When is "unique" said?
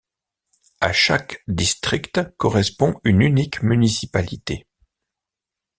3.21-3.61